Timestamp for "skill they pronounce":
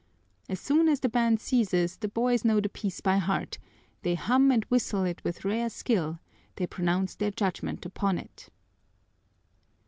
5.69-7.13